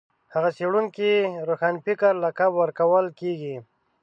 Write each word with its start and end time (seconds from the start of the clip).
هغه 0.33 0.49
څېړونکي 0.57 1.11
روښانفکر 1.47 2.13
لقب 2.23 2.51
ورکول 2.61 3.05
کېږي 3.19 3.55